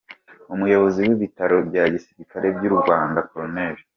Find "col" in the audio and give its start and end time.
3.29-3.55